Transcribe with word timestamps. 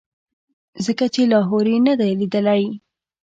ځکه 0.85 1.05
چې 1.13 1.21
لاهور 1.31 1.65
یې 1.73 1.79
نه 1.87 1.93
دی 1.99 2.11
لیدلی. 2.19 2.63